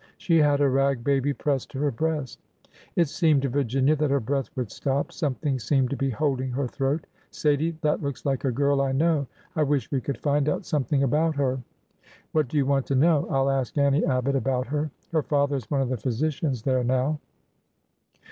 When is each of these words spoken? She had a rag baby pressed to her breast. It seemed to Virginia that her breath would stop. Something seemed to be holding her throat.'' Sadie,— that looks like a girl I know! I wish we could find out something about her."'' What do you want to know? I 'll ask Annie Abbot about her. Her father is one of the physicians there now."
She 0.17 0.37
had 0.39 0.61
a 0.61 0.67
rag 0.67 1.03
baby 1.03 1.31
pressed 1.31 1.69
to 1.69 1.79
her 1.81 1.91
breast. 1.91 2.39
It 2.95 3.07
seemed 3.07 3.43
to 3.43 3.49
Virginia 3.49 3.95
that 3.97 4.09
her 4.09 4.19
breath 4.19 4.49
would 4.55 4.71
stop. 4.71 5.11
Something 5.11 5.59
seemed 5.59 5.91
to 5.91 5.95
be 5.95 6.09
holding 6.09 6.49
her 6.53 6.67
throat.'' 6.67 7.05
Sadie,— 7.29 7.77
that 7.83 8.01
looks 8.01 8.25
like 8.25 8.43
a 8.43 8.51
girl 8.51 8.81
I 8.81 8.93
know! 8.93 9.27
I 9.55 9.61
wish 9.61 9.91
we 9.91 10.01
could 10.01 10.17
find 10.17 10.49
out 10.49 10.65
something 10.65 11.03
about 11.03 11.35
her."'' 11.35 11.59
What 12.31 12.47
do 12.47 12.57
you 12.57 12.65
want 12.65 12.87
to 12.87 12.95
know? 12.95 13.27
I 13.29 13.37
'll 13.37 13.51
ask 13.51 13.77
Annie 13.77 14.03
Abbot 14.03 14.35
about 14.35 14.65
her. 14.69 14.89
Her 15.11 15.21
father 15.21 15.55
is 15.55 15.69
one 15.69 15.81
of 15.81 15.89
the 15.89 15.97
physicians 15.97 16.63
there 16.63 16.83
now." 16.83 17.19